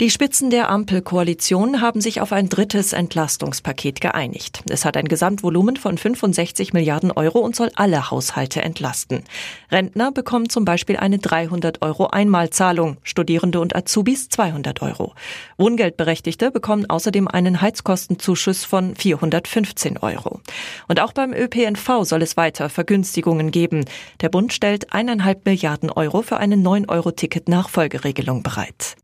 [0.00, 4.64] Die Spitzen der Ampelkoalition haben sich auf ein drittes Entlastungspaket geeinigt.
[4.68, 9.22] Es hat ein Gesamtvolumen von 65 Milliarden Euro und soll alle Haushalte entlasten.
[9.70, 15.14] Rentner bekommen zum Beispiel eine 300 Euro Einmalzahlung, Studierende und Azubis 200 Euro.
[15.58, 20.40] Wohngeldberechtigte bekommen außerdem einen Heizkostenzuschuss von 415 Euro.
[20.88, 23.84] Und auch beim ÖPNV soll es weiter Vergünstigungen geben.
[24.22, 28.96] Der Bund stellt eineinhalb Milliarden Euro für eine 9-Euro-Ticket-Nachfolgeregelung bereit.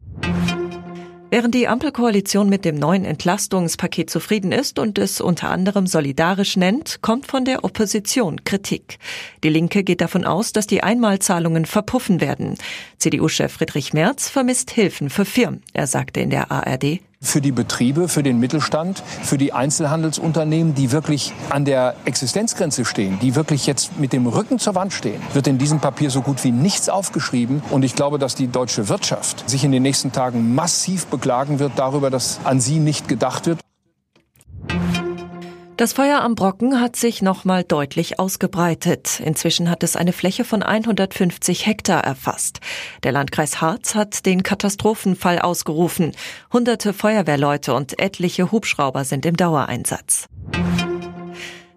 [1.33, 7.03] Während die Ampelkoalition mit dem neuen Entlastungspaket zufrieden ist und es unter anderem solidarisch nennt,
[7.03, 8.99] kommt von der Opposition Kritik.
[9.45, 12.57] Die Linke geht davon aus, dass die Einmalzahlungen verpuffen werden.
[12.99, 15.63] CDU-Chef Friedrich Merz vermisst Hilfen für Firmen.
[15.73, 16.99] Er sagte in der ARD,
[17.31, 23.21] für die Betriebe, für den Mittelstand, für die Einzelhandelsunternehmen, die wirklich an der Existenzgrenze stehen,
[23.21, 26.43] die wirklich jetzt mit dem Rücken zur Wand stehen, wird in diesem Papier so gut
[26.43, 27.63] wie nichts aufgeschrieben.
[27.71, 31.73] Und ich glaube, dass die deutsche Wirtschaft sich in den nächsten Tagen massiv beklagen wird
[31.77, 33.61] darüber, dass an sie nicht gedacht wird.
[35.81, 39.19] Das Feuer am Brocken hat sich nochmal deutlich ausgebreitet.
[39.19, 42.61] Inzwischen hat es eine Fläche von 150 Hektar erfasst.
[43.03, 46.13] Der Landkreis Harz hat den Katastrophenfall ausgerufen.
[46.53, 50.27] Hunderte Feuerwehrleute und etliche Hubschrauber sind im Dauereinsatz.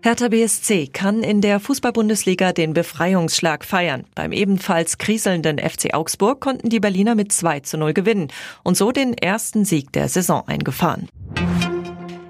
[0.02, 4.04] Hertha BSC kann in der Fußball-Bundesliga den Befreiungsschlag feiern.
[4.16, 8.28] Beim ebenfalls kriselnden FC Augsburg konnten die Berliner mit 2 zu 0 gewinnen
[8.64, 11.08] und so den ersten Sieg der Saison eingefahren.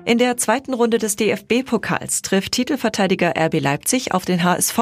[0.06, 4.78] In der zweiten Runde des DFB-Pokals trifft Titelverteidiger RB Leipzig auf den HSV.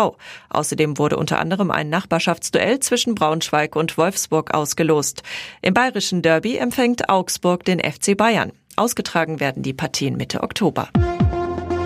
[0.49, 5.21] Außerdem wurde unter anderem ein Nachbarschaftsduell zwischen Braunschweig und Wolfsburg ausgelost.
[5.61, 8.51] Im bayerischen Derby empfängt Augsburg den FC Bayern.
[8.75, 10.89] Ausgetragen werden die Partien Mitte Oktober.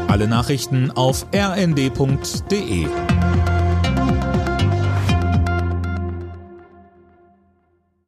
[0.08, 2.88] Alle Nachrichten auf rnd.de